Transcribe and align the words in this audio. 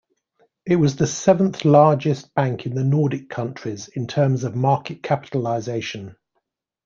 It 0.65 0.77
was 0.77 0.95
seventh 1.13 1.63
largest 1.63 2.33
bank 2.33 2.65
in 2.65 2.73
the 2.73 2.83
Nordic 2.83 3.29
countries 3.29 3.87
in 3.87 4.07
terms 4.07 4.43
of 4.43 4.55
market 4.55 5.03
capitalization. 5.03 6.15